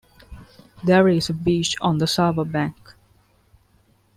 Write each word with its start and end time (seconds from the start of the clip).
There 0.83 1.07
is 1.09 1.29
a 1.29 1.33
beach 1.35 1.75
on 1.79 1.99
the 1.99 2.07
Sava 2.07 2.43
bank. 2.43 2.95